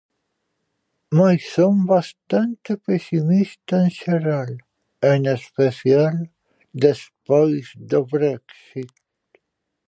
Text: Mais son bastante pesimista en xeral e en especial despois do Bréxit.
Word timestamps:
Mais 1.17 1.41
son 1.55 1.75
bastante 1.93 2.71
pesimista 2.85 3.73
en 3.85 3.89
xeral 3.99 4.51
e 5.05 5.07
en 5.17 5.21
especial 5.37 6.15
despois 6.85 7.65
do 7.89 7.99
Bréxit. 8.13 8.91